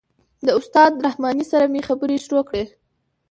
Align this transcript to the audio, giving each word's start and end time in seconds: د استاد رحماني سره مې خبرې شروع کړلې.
د 0.45 0.47
استاد 0.59 0.91
رحماني 1.05 1.45
سره 1.51 1.65
مې 1.73 1.81
خبرې 1.87 2.17
شروع 2.25 2.43
کړلې. 2.47 2.65